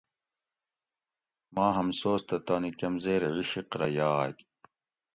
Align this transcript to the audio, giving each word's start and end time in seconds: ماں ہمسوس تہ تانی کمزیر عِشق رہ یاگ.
ماں 1.53 1.71
ہمسوس 1.77 2.21
تہ 2.27 2.37
تانی 2.45 2.71
کمزیر 2.79 3.21
عِشق 3.37 3.69
رہ 3.79 3.87
یاگ. 3.97 4.35